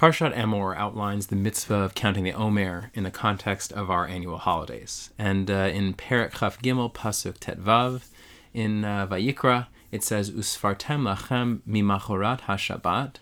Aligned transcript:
Parshat 0.00 0.34
Emor 0.34 0.74
outlines 0.78 1.26
the 1.26 1.36
mitzvah 1.36 1.74
of 1.74 1.94
counting 1.94 2.24
the 2.24 2.32
Omer 2.32 2.90
in 2.94 3.04
the 3.04 3.10
context 3.10 3.70
of 3.70 3.90
our 3.90 4.06
annual 4.06 4.38
holidays. 4.38 5.10
And 5.18 5.50
uh, 5.50 5.68
in 5.74 5.92
Perek 5.92 6.38
Chaf 6.38 6.58
Gimel 6.62 6.90
Pasuk 6.90 7.36
Tetvav 7.36 8.08
in 8.54 8.82
uh, 8.82 9.06
Vayikra, 9.06 9.66
it 9.92 10.02
says, 10.02 10.30
Usfartem 10.30 11.02
lachem 11.02 11.60
mimachorat 11.68 12.40
hashabat, 12.40 13.16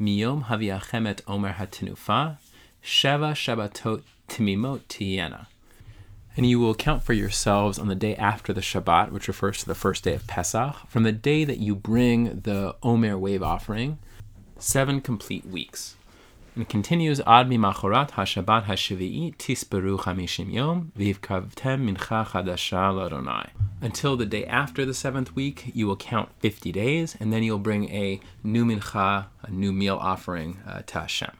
miyom 0.00 0.46
haviachem 0.46 1.06
et 1.06 1.22
Omer 1.28 1.52
hatinufa, 1.52 2.38
sheva 2.82 3.32
shabatot 3.34 4.02
timimot 4.28 4.80
tiena. 4.88 5.46
And 6.36 6.46
you 6.46 6.58
will 6.58 6.74
count 6.74 7.04
for 7.04 7.12
yourselves 7.12 7.78
on 7.78 7.86
the 7.86 7.94
day 7.94 8.16
after 8.16 8.52
the 8.52 8.60
Shabbat, 8.60 9.12
which 9.12 9.28
refers 9.28 9.58
to 9.58 9.66
the 9.66 9.76
first 9.76 10.02
day 10.02 10.14
of 10.14 10.26
Pesach, 10.26 10.74
from 10.88 11.04
the 11.04 11.12
day 11.12 11.44
that 11.44 11.58
you 11.58 11.76
bring 11.76 12.40
the 12.40 12.74
Omer 12.82 13.16
wave 13.16 13.44
offering, 13.44 13.98
seven 14.58 15.00
complete 15.00 15.46
weeks. 15.46 15.94
And 16.56 16.68
continues, 16.68 17.18
Ad 17.20 17.48
mimachorat 17.48 18.12
hashabat 18.12 18.66
hashivi'i 18.66 19.36
tisperu 19.36 19.98
chamishim 19.98 20.52
yom 20.52 20.92
vivkavtem 20.96 21.90
mincha 21.90 22.24
chadasha. 22.26 23.50
Until 23.80 24.16
the 24.16 24.24
day 24.24 24.44
after 24.46 24.84
the 24.84 24.94
seventh 24.94 25.34
week, 25.34 25.72
you 25.74 25.88
will 25.88 25.96
count 25.96 26.28
50 26.38 26.70
days, 26.70 27.16
and 27.18 27.32
then 27.32 27.42
you'll 27.42 27.58
bring 27.58 27.90
a 27.90 28.20
new 28.44 28.64
mincha, 28.64 29.26
a 29.42 29.50
new 29.50 29.72
meal 29.72 29.98
offering 30.00 30.58
uh, 30.64 30.82
to 30.86 31.00
Hashem. 31.00 31.32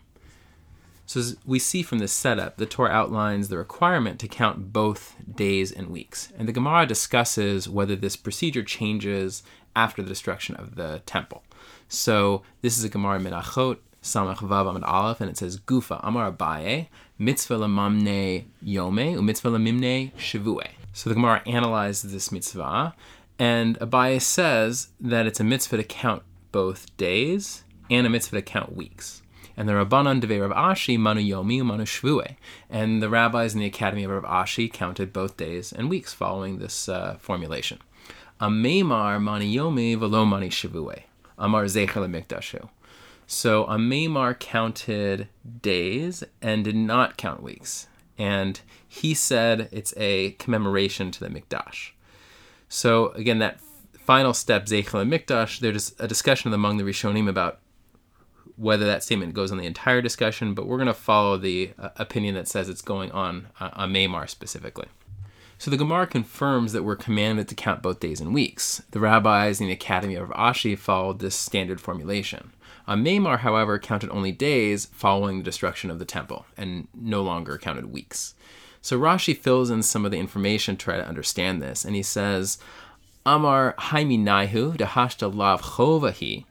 So 1.06 1.20
as 1.20 1.37
we 1.45 1.60
see 1.60 1.82
from 1.82 1.98
this 1.98 2.12
setup, 2.12 2.56
the 2.56 2.66
Torah 2.66 2.90
outlines 2.90 3.48
the 3.48 3.59
requirement 3.59 4.18
to 4.20 4.26
count 4.26 4.73
both 4.73 5.15
days 5.32 5.70
and 5.70 5.90
weeks. 5.90 6.32
And 6.37 6.48
the 6.48 6.52
Gemara 6.52 6.87
discusses 6.87 7.68
whether 7.68 7.95
this 7.95 8.16
procedure 8.16 8.65
changes 8.65 9.45
after 9.76 10.02
the 10.02 10.09
destruction 10.09 10.56
of 10.56 10.74
the 10.74 11.02
temple. 11.06 11.45
So 11.88 12.42
this 12.62 12.78
is 12.78 12.84
a 12.84 12.88
Gemara 12.88 13.20
Menachot, 13.20 13.78
Samach 14.04 14.36
Vav 14.36 14.68
Amid 14.68 14.84
Aleph, 14.84 15.20
and 15.22 15.30
it 15.30 15.38
says 15.38 15.58
Gufa 15.58 15.98
Amar 16.02 16.30
Abaye, 16.30 16.88
Mitzvah 17.18 17.56
Lamamne 17.56 18.45
Yome, 18.62 19.24
Mitzvah 19.24 19.48
Lamimne 19.48 20.12
Shavue. 20.12 20.68
So 20.92 21.09
the 21.09 21.15
Gemara 21.15 21.42
analyzes 21.46 22.12
this 22.12 22.30
mitzvah, 22.30 22.95
and 23.38 23.79
Abaye 23.80 24.20
says 24.20 24.88
that 25.01 25.26
it's 25.26 25.40
a 25.40 25.45
mitzvah 25.45 25.79
to 25.79 25.84
count 25.84 26.23
both 26.52 26.95
days 26.98 27.64
and 27.90 28.06
a 28.06 28.10
mitzvah 28.10 28.37
to 28.37 28.42
count 28.42 28.76
weeks. 28.76 29.23
And 29.56 29.68
the 29.68 29.73
Rabbanan 29.73 30.20
Devei 30.20 30.46
Rav 30.46 30.54
Ashi 30.54 30.98
Manu 30.98 31.23
Yomi 31.23 31.64
Manu 31.64 31.84
Shvue. 31.84 32.36
And 32.68 33.02
the 33.02 33.09
rabbis 33.09 33.54
in 33.54 33.60
the 33.60 33.66
Academy 33.66 34.04
of 34.04 34.10
Rav 34.10 34.24
Ashi 34.24 34.70
counted 34.70 35.12
both 35.12 35.36
days 35.36 35.73
and 35.73 35.88
weeks 35.88 36.12
following 36.12 36.59
this 36.59 36.88
uh, 36.88 37.16
formulation. 37.20 37.79
Ameimar 38.40 39.20
Mani 39.23 39.54
Yomi 39.54 39.96
Velo 39.98 40.24
Mani 40.24 40.51
Shvue. 40.51 41.04
Amar 41.38 41.64
Zecher 41.64 41.88
Mikdashu. 42.09 42.68
So 43.26 43.64
Ameimar 43.66 44.38
counted 44.38 45.28
days 45.62 46.24
and 46.42 46.64
did 46.64 46.76
not 46.76 47.16
count 47.16 47.42
weeks. 47.42 47.88
And 48.18 48.60
he 48.86 49.14
said 49.14 49.68
it's 49.72 49.94
a 49.96 50.32
commemoration 50.32 51.10
to 51.12 51.20
the 51.20 51.28
Mikdash. 51.28 51.90
So 52.68 53.08
again, 53.10 53.38
that 53.38 53.60
final 53.98 54.34
step, 54.34 54.66
Zecher 54.66 55.08
Mikdash, 55.08 55.60
there's 55.60 55.95
a 55.98 56.06
discussion 56.06 56.52
among 56.52 56.76
the 56.76 56.84
Rishonim 56.84 57.28
about 57.28 57.60
whether 58.56 58.86
that 58.86 59.02
statement 59.02 59.34
goes 59.34 59.50
on 59.50 59.58
the 59.58 59.66
entire 59.66 60.00
discussion, 60.00 60.54
but 60.54 60.66
we're 60.66 60.76
going 60.76 60.86
to 60.86 60.95
follow 60.95 61.36
the 61.36 61.72
uh, 61.78 61.88
opinion 61.96 62.34
that 62.36 62.46
says 62.46 62.68
it's 62.68 62.82
going 62.82 63.10
on 63.10 63.48
uh, 63.58 63.70
on 63.72 63.92
Mamar 63.92 64.28
specifically. 64.28 64.86
So 65.58 65.70
the 65.70 65.76
Gemara 65.76 66.06
confirms 66.06 66.72
that 66.72 66.82
we're 66.82 66.97
commanded 66.97 67.48
to 67.48 67.54
count 67.54 67.82
both 67.82 68.00
days 68.00 68.20
and 68.20 68.34
weeks. 68.34 68.82
The 68.91 69.00
rabbis 69.00 69.60
in 69.60 69.69
the 69.69 69.72
Academy 69.72 70.14
of 70.14 70.28
Ashi 70.30 70.76
followed 70.76 71.20
this 71.20 71.34
standard 71.34 71.80
formulation. 71.80 72.52
Uh, 72.87 72.94
Mamar, 72.94 73.38
however, 73.38 73.78
counted 73.78 74.10
only 74.10 74.32
days 74.32 74.87
following 74.87 75.38
the 75.38 75.44
destruction 75.44 75.91
of 75.91 75.99
the 75.99 76.04
temple 76.04 76.44
and 76.56 76.88
no 76.94 77.22
longer 77.22 77.56
counted 77.56 77.93
weeks. 77.93 78.34
So 78.82 78.99
Rashi 78.99 79.37
fills 79.37 79.71
in 79.71 79.82
some 79.82 80.04
of 80.04 80.10
the 80.10 80.19
information 80.19 80.76
to 80.76 80.84
try 80.84 80.97
to 80.97 81.06
understand 81.06 81.62
this, 81.62 81.84
and 81.84 81.97
he 81.97 82.03
says, 82.03 82.58
Amar 83.25 83.75
haimi 83.78 84.19
naihu 84.19 84.76
dehashta 84.76 85.34
lav 85.34 85.62
chovahi 85.62 86.44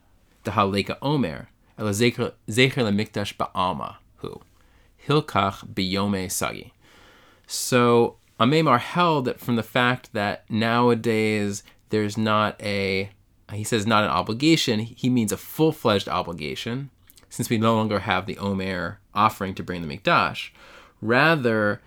dehaleka 0.43 0.97
omer 1.01 1.49
ela 1.77 1.91
zecher 1.91 2.33
lemikdash 2.47 3.35
ba'alma 3.37 3.97
hu 4.17 4.41
hilkach 5.07 5.67
biyome 5.73 6.31
sagi. 6.31 6.73
So 7.45 8.15
uh, 8.39 8.45
Ameimar 8.45 8.79
held 8.79 9.25
that 9.25 9.39
from 9.39 9.55
the 9.55 9.63
fact 9.63 10.13
that 10.13 10.49
nowadays 10.49 11.63
there's 11.89 12.17
not 12.17 12.59
a 12.61 13.09
he 13.55 13.63
says 13.63 13.85
not 13.85 14.03
an 14.03 14.09
obligation, 14.09 14.79
he 14.79 15.09
means 15.09 15.31
a 15.31 15.37
full 15.37 15.71
fledged 15.71 16.07
obligation, 16.07 16.89
since 17.29 17.49
we 17.49 17.57
no 17.57 17.75
longer 17.75 17.99
have 17.99 18.25
the 18.25 18.37
Omer 18.37 18.99
offering 19.13 19.53
to 19.55 19.63
bring 19.63 19.81
the 19.81 19.97
Mikdash. 19.97 20.49
Rather, 21.01 21.81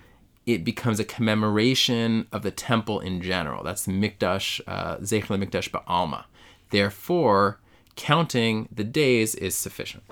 it 0.44 0.64
becomes 0.64 1.00
a 1.00 1.04
commemoration 1.04 2.26
of 2.30 2.42
the 2.42 2.50
temple 2.50 3.00
in 3.00 3.20
general. 3.20 3.64
That's 3.64 3.86
Mikdash, 3.86 4.60
uh, 4.66 4.96
Mikdash 4.98 5.70
Ba'alma. 5.70 6.24
Therefore, 6.70 7.58
counting 7.96 8.68
the 8.70 8.84
days 8.84 9.34
is 9.34 9.56
sufficient. 9.56 10.04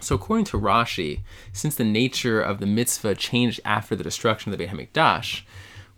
So, 0.00 0.14
according 0.14 0.46
to 0.46 0.58
Rashi, 0.58 1.20
since 1.52 1.74
the 1.74 1.84
nature 1.84 2.40
of 2.40 2.58
the 2.58 2.66
mitzvah 2.66 3.16
changed 3.16 3.60
after 3.64 3.94
the 3.94 4.04
destruction 4.04 4.50
of 4.50 4.58
the 4.58 4.64
Beit 4.64 4.74
HaMikdash, 4.74 5.42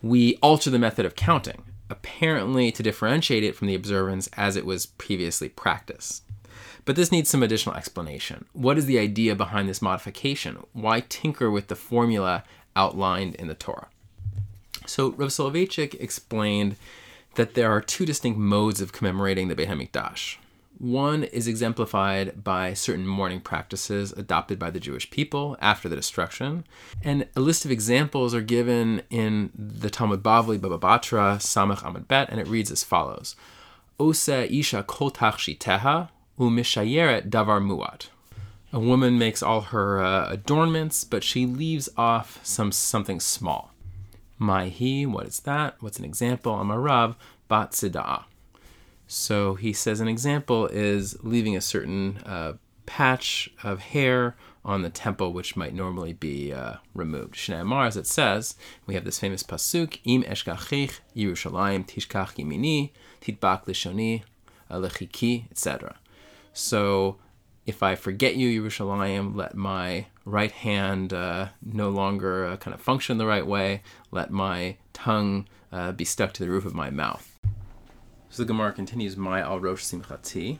we 0.02 0.36
alter 0.36 0.70
the 0.70 0.78
method 0.78 1.06
of 1.06 1.14
counting 1.14 1.62
apparently 1.92 2.72
to 2.72 2.82
differentiate 2.82 3.44
it 3.44 3.54
from 3.54 3.68
the 3.68 3.74
observance 3.74 4.28
as 4.36 4.56
it 4.56 4.64
was 4.64 4.86
previously 4.86 5.48
practiced. 5.48 6.24
But 6.84 6.96
this 6.96 7.12
needs 7.12 7.28
some 7.28 7.42
additional 7.42 7.76
explanation. 7.76 8.46
What 8.54 8.78
is 8.78 8.86
the 8.86 8.98
idea 8.98 9.36
behind 9.36 9.68
this 9.68 9.82
modification? 9.82 10.64
Why 10.72 11.00
tinker 11.00 11.50
with 11.50 11.68
the 11.68 11.76
formula 11.76 12.44
outlined 12.74 13.34
in 13.36 13.46
the 13.46 13.54
Torah? 13.54 13.88
So 14.86 15.12
Rav 15.12 15.28
Soloveitchik 15.28 15.94
explained 16.00 16.76
that 17.34 17.54
there 17.54 17.70
are 17.70 17.80
two 17.80 18.06
distinct 18.06 18.38
modes 18.38 18.80
of 18.80 18.92
commemorating 18.92 19.48
the 19.48 19.54
Beit 19.54 19.68
HaMikdash. 19.68 20.38
One 20.82 21.22
is 21.22 21.46
exemplified 21.46 22.42
by 22.42 22.74
certain 22.74 23.06
mourning 23.06 23.38
practices 23.38 24.10
adopted 24.10 24.58
by 24.58 24.70
the 24.70 24.80
Jewish 24.80 25.08
people 25.10 25.56
after 25.60 25.88
the 25.88 25.94
destruction. 25.94 26.64
And 27.04 27.28
a 27.36 27.40
list 27.40 27.64
of 27.64 27.70
examples 27.70 28.34
are 28.34 28.40
given 28.40 29.02
in 29.08 29.52
the 29.54 29.90
Talmud 29.90 30.24
Bavli 30.24 30.60
Baba 30.60 30.78
Batra 30.78 31.36
Samach 31.36 31.84
Amud 31.84 32.08
Bet, 32.08 32.30
and 32.30 32.40
it 32.40 32.48
reads 32.48 32.72
as 32.72 32.82
follows 32.82 33.36
Ose 34.00 34.28
Isha 34.28 34.82
Kol 34.82 35.12
Tachshiteha 35.12 36.08
Umishayeret 36.36 37.30
Davar 37.30 37.64
Muat. 37.64 38.08
A 38.72 38.80
woman 38.80 39.16
makes 39.16 39.40
all 39.40 39.60
her 39.60 40.02
uh, 40.02 40.30
adornments, 40.30 41.04
but 41.04 41.22
she 41.22 41.46
leaves 41.46 41.88
off 41.96 42.40
some 42.42 42.72
something 42.72 43.20
small. 43.20 43.70
Maihi, 44.40 45.06
what 45.06 45.26
is 45.26 45.38
that? 45.40 45.76
What's 45.78 46.00
an 46.00 46.04
example? 46.04 46.54
Amarav 46.56 47.14
Bat 47.46 47.70
Sidah. 47.70 48.24
So 49.14 49.56
he 49.56 49.74
says 49.74 50.00
an 50.00 50.08
example 50.08 50.68
is 50.68 51.22
leaving 51.22 51.54
a 51.54 51.60
certain 51.60 52.16
uh, 52.24 52.54
patch 52.86 53.50
of 53.62 53.78
hair 53.80 54.36
on 54.64 54.80
the 54.80 54.88
temple, 54.88 55.34
which 55.34 55.54
might 55.54 55.74
normally 55.74 56.14
be 56.14 56.50
uh, 56.50 56.76
removed. 56.94 57.34
Shneimar, 57.34 57.86
as 57.86 57.98
it 57.98 58.06
says, 58.06 58.56
we 58.86 58.94
have 58.94 59.04
this 59.04 59.18
famous 59.18 59.42
pasuk: 59.42 59.98
"Im 60.04 60.22
eshkachich 60.22 61.00
Yerushalayim 61.14 61.86
tishkach 61.86 62.36
yimini 62.36 62.92
titbak 63.20 63.66
lishoni 63.66 64.22
lechiki," 64.70 65.50
etc. 65.50 65.96
So, 66.54 67.18
if 67.66 67.82
I 67.82 67.96
forget 67.96 68.36
you, 68.36 68.62
Yerushalayim, 68.62 69.36
let 69.36 69.54
my 69.54 70.06
right 70.24 70.52
hand 70.52 71.12
uh, 71.12 71.48
no 71.60 71.90
longer 71.90 72.46
uh, 72.46 72.56
kind 72.56 72.72
of 72.72 72.80
function 72.80 73.18
the 73.18 73.26
right 73.26 73.46
way. 73.46 73.82
Let 74.10 74.30
my 74.30 74.78
tongue 74.94 75.48
uh, 75.70 75.92
be 75.92 76.06
stuck 76.06 76.32
to 76.32 76.42
the 76.42 76.50
roof 76.50 76.64
of 76.64 76.74
my 76.74 76.88
mouth. 76.88 77.31
So 78.32 78.44
the 78.44 78.46
Gemara 78.46 78.72
continues, 78.72 79.14
"My 79.14 79.42
al 79.42 79.60
rosh 79.60 79.82
simchati." 79.82 80.58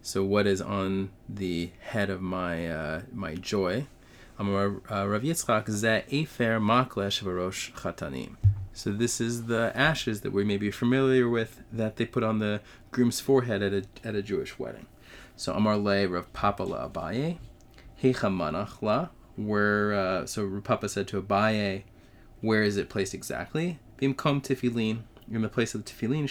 So 0.00 0.22
what 0.22 0.46
is 0.46 0.62
on 0.62 1.10
the 1.28 1.72
head 1.80 2.08
of 2.08 2.22
my 2.22 2.68
uh, 2.68 3.02
my 3.12 3.34
joy? 3.34 3.88
Rav 4.38 5.22
Yitzchak 5.22 5.68
ze 5.68 6.04
efer 6.08 6.60
maklesh 6.60 7.20
v'rosh 7.24 7.72
chatanim. 7.72 8.36
So 8.72 8.92
this 8.92 9.20
is 9.20 9.46
the 9.46 9.72
ashes 9.74 10.20
that 10.20 10.30
we 10.30 10.44
may 10.44 10.56
be 10.56 10.70
familiar 10.70 11.28
with 11.28 11.64
that 11.72 11.96
they 11.96 12.06
put 12.06 12.22
on 12.22 12.38
the 12.38 12.60
groom's 12.92 13.18
forehead 13.18 13.60
at 13.60 13.72
a, 13.72 13.84
at 14.04 14.14
a 14.14 14.22
Jewish 14.22 14.56
wedding. 14.56 14.86
So 15.34 15.52
Amar 15.52 15.78
le 15.78 16.06
Rav 16.06 16.32
Papa 16.32 16.62
la 16.62 16.88
Abaye, 16.88 17.38
Hecha 18.00 18.30
manach 18.30 18.80
la, 18.82 19.08
where, 19.34 19.92
uh, 19.94 20.26
so 20.26 20.44
Rav 20.44 20.62
Papa 20.62 20.88
said 20.88 21.08
to 21.08 21.20
Abaye, 21.20 21.82
where 22.40 22.62
is 22.62 22.76
it 22.76 22.88
placed 22.88 23.14
exactly? 23.14 23.80
Bimkom 24.00 24.44
tefillin, 24.44 25.02
in 25.30 25.42
the 25.42 25.48
place 25.48 25.74
of 25.74 25.84
the 25.84 25.90
tefillin, 25.92 26.28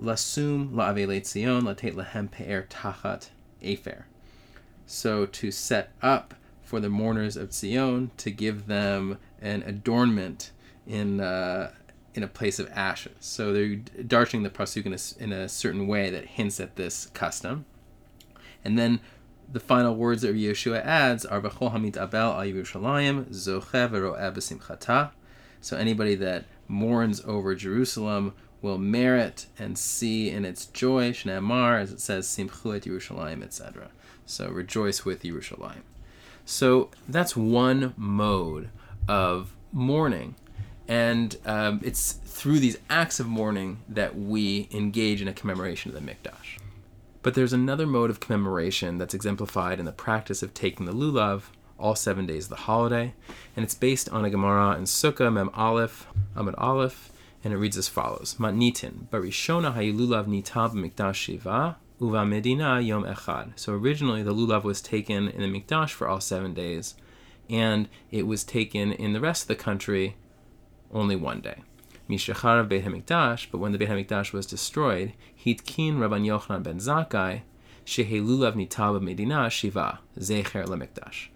shneemar, 0.00 0.70
lasum 0.70 0.72
la'avele 0.72 1.20
tzion 1.20 1.62
latet 1.62 1.94
lahem 1.94 2.30
pe'er 2.30 2.66
tachat 2.68 3.28
efer. 3.62 4.06
So 4.86 5.26
to 5.26 5.50
set 5.50 5.90
up 6.02 6.34
for 6.62 6.80
the 6.80 6.88
mourners 6.88 7.36
of 7.36 7.52
Zion 7.52 8.10
to 8.16 8.30
give 8.30 8.66
them 8.66 9.18
an 9.40 9.62
adornment 9.62 10.52
in 10.86 11.20
uh, 11.20 11.72
in 12.14 12.22
a 12.22 12.28
place 12.28 12.58
of 12.58 12.68
ashes. 12.72 13.12
So 13.20 13.52
they're 13.52 13.76
darting 13.76 14.42
the 14.42 14.50
pasuk 14.50 14.86
in 14.86 14.92
a, 14.92 15.24
in 15.24 15.32
a 15.32 15.48
certain 15.48 15.86
way 15.86 16.10
that 16.10 16.26
hints 16.26 16.58
at 16.58 16.76
this 16.76 17.06
custom. 17.06 17.66
And 18.64 18.78
then 18.78 19.00
the 19.52 19.60
final 19.60 19.94
words 19.94 20.22
that 20.22 20.34
Yeshua 20.34 20.84
adds 20.84 21.24
are 21.24 21.40
B'chol 21.40 21.72
hamit 21.72 21.96
abel 21.96 22.32
al 22.32 22.44
Yerushalayim 22.44 23.26
b'simchata. 23.26 25.10
So 25.60 25.76
anybody 25.76 26.14
that 26.16 26.44
mourns 26.68 27.20
over 27.24 27.54
Jerusalem 27.54 28.34
will 28.62 28.78
merit 28.78 29.46
and 29.58 29.78
see 29.78 30.30
in 30.30 30.44
its 30.44 30.66
joy, 30.66 31.12
Shneamar, 31.12 31.80
as 31.80 31.92
it 31.92 32.00
says, 32.00 32.26
Simchu 32.26 32.80
Yerushalayim, 32.80 33.42
etc. 33.42 33.90
So 34.26 34.48
rejoice 34.48 35.04
with 35.04 35.22
Yerushalayim. 35.22 35.82
So 36.44 36.90
that's 37.08 37.36
one 37.36 37.94
mode 37.96 38.70
of 39.08 39.54
mourning. 39.72 40.34
And 40.88 41.36
um, 41.46 41.80
it's 41.84 42.12
through 42.12 42.58
these 42.58 42.78
acts 42.88 43.20
of 43.20 43.26
mourning 43.26 43.78
that 43.88 44.16
we 44.16 44.68
engage 44.72 45.22
in 45.22 45.28
a 45.28 45.32
commemoration 45.32 45.94
of 45.94 45.94
the 45.94 46.12
Mikdash. 46.12 46.58
But 47.22 47.34
there's 47.34 47.52
another 47.52 47.86
mode 47.86 48.10
of 48.10 48.18
commemoration 48.18 48.98
that's 48.98 49.14
exemplified 49.14 49.78
in 49.78 49.84
the 49.84 49.92
practice 49.92 50.42
of 50.42 50.54
taking 50.54 50.86
the 50.86 50.92
lulav 50.92 51.42
all 51.78 51.94
seven 51.94 52.26
days 52.26 52.44
of 52.44 52.50
the 52.50 52.56
holiday, 52.56 53.14
and 53.56 53.64
it's 53.64 53.74
based 53.74 54.08
on 54.10 54.24
a 54.24 54.30
Gemara 54.30 54.76
in 54.76 54.84
Sukkah 54.84 55.32
Mem 55.32 55.50
Aleph, 55.54 56.06
Amud 56.36 56.54
Aleph, 56.58 57.10
and 57.42 57.52
it 57.52 57.56
reads 57.56 57.76
as 57.76 57.88
follows: 57.88 58.36
Matnitin 58.38 59.08
barishona 59.08 59.74
hayululav 59.74 60.26
nitab 60.26 60.74
mikdash 60.74 61.14
shiva 61.14 61.76
uva 62.00 62.24
medina 62.24 62.80
yom 62.80 63.04
echad. 63.04 63.52
So 63.56 63.72
originally 63.72 64.22
the 64.22 64.34
lulav 64.34 64.64
was 64.64 64.80
taken 64.80 65.28
in 65.28 65.40
the 65.40 65.60
mikdash 65.60 65.90
for 65.90 66.08
all 66.08 66.20
seven 66.20 66.54
days, 66.54 66.94
and 67.48 67.88
it 68.10 68.26
was 68.26 68.44
taken 68.44 68.92
in 68.92 69.12
the 69.12 69.20
rest 69.20 69.42
of 69.42 69.48
the 69.48 69.56
country 69.56 70.16
only 70.92 71.16
one 71.16 71.40
day. 71.40 71.62
Mishachar 72.08 72.68
Beit 72.68 72.84
Hamikdash, 72.84 73.46
but 73.52 73.58
when 73.58 73.70
the 73.70 73.78
Beit 73.78 73.88
Hamikdash 73.88 74.32
was 74.32 74.44
destroyed, 74.44 75.12
Hitkin 75.38 75.98
Rabban 75.98 76.26
Yochanan 76.26 76.64
ben 76.64 76.78
Zakkai, 76.78 77.42
Shehelulav 77.86 78.54
Nitab 78.54 79.00
Medina 79.00 79.48
Shiva, 79.48 80.00
Zecher 80.18 80.66
Lemikdash. 80.66 81.28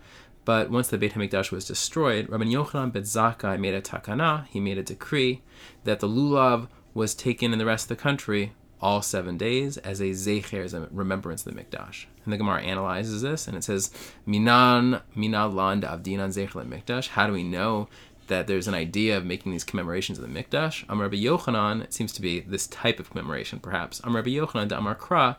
But 0.44 0.70
once 0.70 0.88
the 0.88 0.98
Beit 0.98 1.14
Hamikdash 1.14 1.50
was 1.50 1.64
destroyed, 1.64 2.28
Rabban 2.28 2.52
Yochanan 2.52 2.92
ben 2.92 3.02
Zakkai 3.02 3.58
made 3.58 3.74
a 3.74 3.80
takana, 3.80 4.46
he 4.48 4.60
made 4.60 4.78
a 4.78 4.82
decree 4.82 5.42
that 5.84 6.00
the 6.00 6.08
lulav 6.08 6.68
was 6.92 7.14
taken 7.14 7.52
in 7.52 7.58
the 7.58 7.64
rest 7.64 7.90
of 7.90 7.96
the 7.96 8.02
country 8.02 8.52
all 8.80 9.00
seven 9.00 9.38
days 9.38 9.78
as 9.78 10.00
a 10.00 10.10
zecher, 10.10 10.62
as 10.62 10.74
a 10.74 10.88
remembrance 10.90 11.46
of 11.46 11.54
the 11.54 11.60
Mikdash. 11.62 12.04
And 12.24 12.32
the 12.32 12.36
Gemara 12.36 12.62
analyzes 12.62 13.22
this 13.22 13.48
and 13.48 13.56
it 13.56 13.64
says, 13.64 13.90
Minan 14.26 15.00
Minan 15.16 15.56
land 15.56 15.84
avdinan 15.84 16.28
zecher 16.28 16.68
Mikdash. 16.68 17.08
How 17.08 17.26
do 17.26 17.32
we 17.32 17.42
know 17.42 17.88
that 18.26 18.46
there's 18.46 18.68
an 18.68 18.74
idea 18.74 19.16
of 19.16 19.24
making 19.24 19.52
these 19.52 19.64
commemorations 19.64 20.18
of 20.18 20.22
the 20.22 20.42
Mikdash. 20.42 20.84
Amar 20.88 21.04
Rabbi 21.04 21.16
Yochanan, 21.16 21.82
it 21.82 21.92
seems 21.92 22.12
to 22.12 22.22
be 22.22 22.40
this 22.40 22.66
type 22.66 22.98
of 22.98 23.10
commemoration, 23.10 23.58
perhaps. 23.60 24.00
Amar 24.02 24.22
Rabbi 24.22 24.30
Yochanan 24.30 24.68
da 24.68 24.78
Amar 24.78 24.94
Kra, 24.94 25.36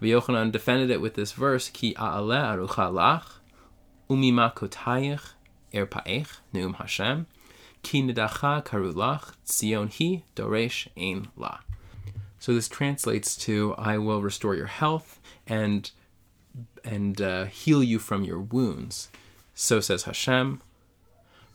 Rabbi 0.00 0.12
Yochanan 0.12 0.52
defended 0.52 0.90
it 0.90 1.00
with 1.00 1.14
this 1.14 1.32
verse, 1.32 1.70
Ki 1.70 1.94
a'ale 1.94 2.36
arucha 2.36 2.92
lach, 2.92 3.35
umima 4.08 4.54
kotayich 4.54 5.32
er 5.74 5.86
pa'ech, 5.86 6.38
neum 6.54 6.76
Hashem, 6.76 7.26
ki 7.82 8.02
nedacha 8.02 8.64
karulach, 8.64 9.34
tzion 9.46 9.90
hi, 9.92 10.24
doresh 10.34 10.88
ein 10.96 11.28
la. 11.36 11.58
So 12.38 12.54
this 12.54 12.68
translates 12.68 13.36
to, 13.38 13.74
I 13.76 13.98
will 13.98 14.22
restore 14.22 14.54
your 14.54 14.66
health 14.66 15.20
and 15.46 15.90
and 16.84 17.20
uh, 17.20 17.44
heal 17.46 17.82
you 17.82 17.98
from 17.98 18.24
your 18.24 18.40
wounds. 18.40 19.10
So 19.54 19.80
says 19.80 20.04
Hashem, 20.04 20.62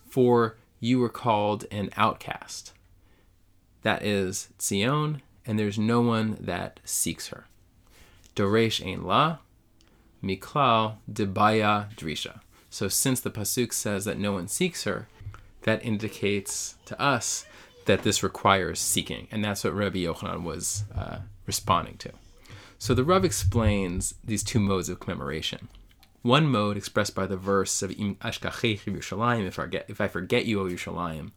for 0.05 0.57
you 0.79 0.99
were 0.99 1.09
called 1.09 1.65
an 1.71 1.89
outcast. 1.95 2.73
That 3.83 4.03
is 4.03 4.49
Tzion, 4.59 5.21
and 5.45 5.57
there's 5.57 5.79
no 5.79 6.01
one 6.01 6.37
that 6.39 6.79
seeks 6.83 7.29
her. 7.29 7.45
Doresh 8.35 8.85
ein 8.85 9.03
la, 9.03 9.37
miklal 10.23 10.97
debaya 11.11 11.93
drisha. 11.95 12.41
So 12.69 12.87
since 12.87 13.19
the 13.19 13.31
pasuk 13.31 13.73
says 13.73 14.05
that 14.05 14.17
no 14.17 14.31
one 14.31 14.47
seeks 14.47 14.83
her, 14.85 15.07
that 15.63 15.83
indicates 15.85 16.75
to 16.85 16.99
us 16.99 17.45
that 17.85 18.03
this 18.03 18.23
requires 18.23 18.79
seeking, 18.79 19.27
and 19.31 19.43
that's 19.43 19.63
what 19.63 19.73
Rabbi 19.73 19.99
Yochanan 19.99 20.43
was 20.43 20.83
uh, 20.95 21.19
responding 21.45 21.97
to. 21.97 22.11
So 22.77 22.93
the 22.93 23.03
Rav 23.03 23.25
explains 23.25 24.15
these 24.23 24.43
two 24.43 24.59
modes 24.59 24.89
of 24.89 24.99
commemoration. 24.99 25.67
One 26.21 26.47
mode 26.47 26.77
expressed 26.77 27.15
by 27.15 27.25
the 27.25 27.37
verse 27.37 27.81
of 27.81 27.91
Im 27.91 28.15
Ashkachech 28.15 28.85
Yerushalayim, 28.85 29.45
if 29.47 29.59
I 29.59 29.63
forget, 29.63 29.85
if 29.87 30.01
I 30.01 30.07
forget 30.07 30.45
you, 30.45 30.61
O 30.61 30.65
Yerushalayim, 30.65 31.31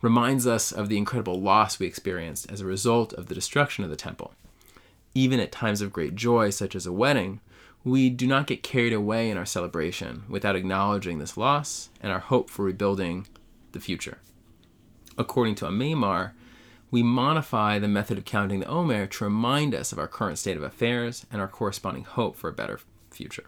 reminds 0.00 0.46
us 0.46 0.72
of 0.72 0.88
the 0.88 0.98
incredible 0.98 1.40
loss 1.40 1.78
we 1.78 1.86
experienced 1.86 2.50
as 2.50 2.60
a 2.60 2.66
result 2.66 3.12
of 3.12 3.26
the 3.26 3.34
destruction 3.34 3.84
of 3.84 3.90
the 3.90 3.96
temple. 3.96 4.32
Even 5.14 5.40
at 5.40 5.52
times 5.52 5.80
of 5.80 5.92
great 5.92 6.14
joy, 6.14 6.50
such 6.50 6.74
as 6.74 6.86
a 6.86 6.92
wedding, 6.92 7.40
we 7.84 8.10
do 8.10 8.26
not 8.26 8.46
get 8.46 8.62
carried 8.62 8.92
away 8.92 9.30
in 9.30 9.36
our 9.36 9.46
celebration 9.46 10.22
without 10.28 10.56
acknowledging 10.56 11.18
this 11.18 11.36
loss 11.36 11.88
and 12.00 12.12
our 12.12 12.20
hope 12.20 12.48
for 12.48 12.64
rebuilding 12.64 13.26
the 13.72 13.80
future. 13.80 14.18
According 15.18 15.56
to 15.56 15.66
Ameimar, 15.66 16.32
we 16.90 17.02
modify 17.02 17.78
the 17.78 17.88
method 17.88 18.18
of 18.18 18.24
counting 18.24 18.60
the 18.60 18.68
Omer 18.68 19.06
to 19.06 19.24
remind 19.24 19.74
us 19.74 19.92
of 19.92 19.98
our 19.98 20.06
current 20.06 20.38
state 20.38 20.56
of 20.56 20.62
affairs 20.62 21.26
and 21.32 21.40
our 21.40 21.48
corresponding 21.48 22.04
hope 22.04 22.36
for 22.36 22.50
a 22.50 22.52
better 22.52 22.80
future. 23.10 23.46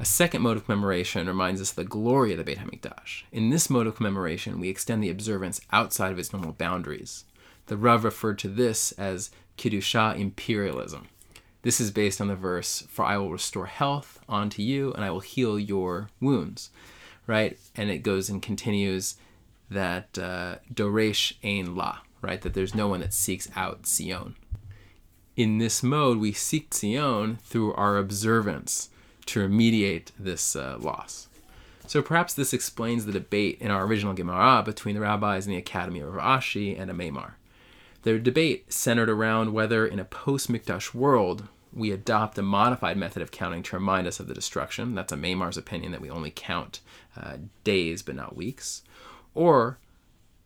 A 0.00 0.04
second 0.04 0.42
mode 0.42 0.56
of 0.56 0.64
commemoration 0.64 1.28
reminds 1.28 1.60
us 1.60 1.70
of 1.70 1.76
the 1.76 1.84
glory 1.84 2.32
of 2.32 2.38
the 2.38 2.44
Beit 2.44 2.58
HaMikdash. 2.58 3.24
In 3.30 3.50
this 3.50 3.70
mode 3.70 3.86
of 3.86 3.94
commemoration, 3.94 4.58
we 4.58 4.68
extend 4.68 5.04
the 5.04 5.10
observance 5.10 5.60
outside 5.72 6.10
of 6.10 6.18
its 6.18 6.32
normal 6.32 6.52
boundaries. 6.52 7.24
The 7.66 7.76
Rav 7.76 8.02
referred 8.02 8.38
to 8.40 8.48
this 8.48 8.92
as 8.92 9.30
Kedusha 9.56 10.18
imperialism. 10.18 11.06
This 11.64 11.80
is 11.80 11.90
based 11.90 12.20
on 12.20 12.28
the 12.28 12.36
verse, 12.36 12.84
For 12.90 13.06
I 13.06 13.16
will 13.16 13.30
restore 13.30 13.64
health 13.64 14.20
unto 14.28 14.60
you, 14.60 14.92
and 14.92 15.02
I 15.02 15.10
will 15.10 15.20
heal 15.20 15.58
your 15.58 16.10
wounds. 16.20 16.68
Right? 17.26 17.58
And 17.74 17.88
it 17.90 18.02
goes 18.02 18.28
and 18.28 18.42
continues 18.42 19.16
that 19.70 20.18
uh, 20.18 20.56
Doresh 20.72 21.32
Ein 21.42 21.74
La, 21.74 22.00
right? 22.20 22.42
That 22.42 22.52
there's 22.52 22.74
no 22.74 22.86
one 22.88 23.00
that 23.00 23.14
seeks 23.14 23.48
out 23.56 23.86
Zion. 23.86 24.36
In 25.36 25.56
this 25.56 25.82
mode, 25.82 26.18
we 26.18 26.32
seek 26.32 26.72
Zion 26.74 27.38
through 27.42 27.72
our 27.72 27.96
observance 27.96 28.90
to 29.24 29.48
remediate 29.48 30.10
this 30.18 30.54
uh, 30.54 30.76
loss. 30.78 31.28
So 31.86 32.02
perhaps 32.02 32.34
this 32.34 32.52
explains 32.52 33.06
the 33.06 33.12
debate 33.12 33.56
in 33.58 33.70
our 33.70 33.86
original 33.86 34.12
Gemara 34.12 34.62
between 34.62 34.94
the 34.94 35.00
rabbis 35.00 35.46
in 35.46 35.52
the 35.52 35.58
Academy 35.58 36.00
of 36.00 36.12
Rashi 36.12 36.78
and 36.78 36.90
Ameimar. 36.90 37.32
Their 38.02 38.18
debate 38.18 38.70
centered 38.70 39.08
around 39.08 39.54
whether 39.54 39.86
in 39.86 39.98
a 39.98 40.04
post 40.04 40.52
Mikdash 40.52 40.92
world 40.92 41.48
we 41.74 41.90
adopt 41.90 42.38
a 42.38 42.42
modified 42.42 42.96
method 42.96 43.22
of 43.22 43.30
counting 43.30 43.62
to 43.64 43.76
remind 43.76 44.06
us 44.06 44.20
of 44.20 44.28
the 44.28 44.34
destruction. 44.34 44.94
That's 44.94 45.12
Ameimar's 45.12 45.56
opinion 45.56 45.92
that 45.92 46.00
we 46.00 46.10
only 46.10 46.30
count 46.30 46.80
uh, 47.16 47.36
days 47.64 48.02
but 48.02 48.14
not 48.14 48.36
weeks. 48.36 48.82
Or 49.34 49.78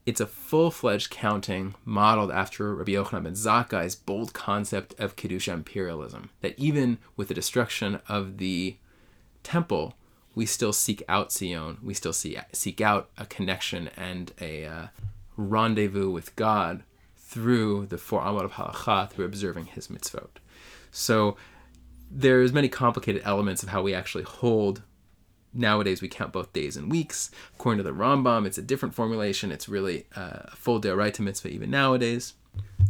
it's 0.07 0.21
a 0.21 0.27
full 0.27 0.71
fledged 0.71 1.11
counting 1.11 1.75
modeled 1.85 2.31
after 2.31 2.75
Rabbi 2.75 2.93
Yochanan 2.93 3.25
ben 3.25 3.35
Zakkai's 3.35 3.95
bold 3.95 4.33
concept 4.33 4.99
of 4.99 5.17
Kedusha 5.17 5.53
imperialism, 5.53 6.31
that 6.41 6.59
even 6.59 6.97
with 7.15 7.29
the 7.29 7.35
destruction 7.35 8.01
of 8.09 8.39
the 8.39 8.79
temple, 9.43 9.95
we 10.35 10.47
still 10.47 10.73
seek 10.73 11.03
out 11.11 11.31
Zion, 11.31 11.77
we 11.83 11.93
still 11.93 12.15
see, 12.15 12.39
seek 12.53 12.81
out 12.81 13.11
a 13.19 13.27
connection 13.27 13.91
and 13.99 14.33
a 14.41 14.65
uh, 14.65 14.87
rendezvous 15.37 16.11
with 16.11 16.35
God 16.37 16.85
through 17.19 17.85
the 17.87 17.99
four 17.99 18.23
Amot 18.23 18.45
of 18.45 18.53
Halacha, 18.53 19.11
through 19.11 19.27
observing 19.27 19.67
his 19.67 19.89
mitzvot. 19.89 20.39
So 20.91 21.37
there's 22.11 22.53
many 22.53 22.69
complicated 22.69 23.23
elements 23.25 23.63
of 23.63 23.69
how 23.69 23.83
we 23.83 23.95
actually 23.95 24.25
hold 24.25 24.83
nowadays 25.55 26.03
we 26.03 26.09
count 26.09 26.33
both 26.33 26.53
days 26.53 26.77
and 26.77 26.91
weeks. 26.91 27.31
According 27.55 27.79
to 27.79 27.83
the 27.83 27.97
Rambam, 27.97 28.47
it's 28.47 28.59
a 28.59 28.63
different 28.63 28.95
formulation. 28.95 29.51
It's 29.51 29.69
really 29.69 30.07
uh, 30.17 30.41
a 30.45 30.57
full 30.57 30.81
to 30.81 31.23
mitzvah 31.23 31.49
even 31.49 31.71
nowadays. 31.71 32.35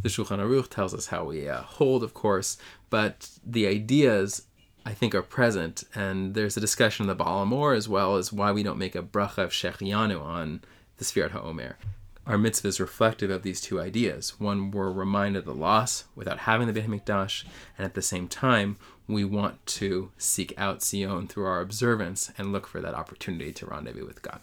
The 0.03 0.09
Shulchan 0.09 0.39
Aruch 0.39 0.69
tells 0.71 0.95
us 0.95 1.09
how 1.09 1.25
we 1.25 1.49
uh, 1.49 1.63
hold, 1.63 2.03
of 2.03 2.15
course, 2.15 2.57
but 2.91 3.31
the 3.45 3.67
ideas 3.67 4.43
I 4.87 4.93
think 4.93 5.15
are 5.15 5.23
present, 5.23 5.85
and 5.95 6.35
there's 6.35 6.57
a 6.57 6.61
discussion 6.61 7.05
in 7.05 7.09
the 7.09 7.15
Baal 7.15 7.45
HaMaor 7.45 7.77
as 7.77 7.89
well 7.89 8.17
as 8.17 8.33
why 8.33 8.53
we 8.53 8.63
don't 8.63 8.79
make 8.79 8.95
a 8.95 9.03
bracha 9.03 9.39
of 9.39 9.51
Shehecheyanu 9.51 10.21
on 10.21 10.63
the 10.99 11.05
Sfirat 11.05 11.33
HaOmer. 11.33 11.75
Our 12.29 12.37
mitzvah 12.37 12.69
is 12.69 12.79
reflective 12.79 13.31
of 13.31 13.43
these 13.43 13.59
two 13.59 13.81
ideas. 13.81 14.39
One, 14.39 14.71
we're 14.71 14.93
reminded 14.93 15.39
of 15.39 15.45
the 15.47 15.55
loss 15.55 16.05
without 16.15 16.41
having 16.41 16.67
the 16.67 16.75
Beit 16.75 16.87
HaMikdash, 16.87 17.45
and 17.79 17.87
at 17.87 17.95
the 17.95 18.03
same 18.03 18.29
time, 18.29 18.77
we 19.07 19.25
want 19.25 19.65
to 19.79 20.11
seek 20.19 20.53
out 20.59 20.83
Zion 20.83 21.27
through 21.27 21.47
our 21.47 21.63
observance 21.63 22.31
and 22.37 22.53
look 22.53 22.67
for 22.67 22.83
that 22.83 22.93
opportunity 22.93 23.51
to 23.55 23.65
rendezvous 23.65 24.05
with 24.07 24.21
God. 24.21 24.41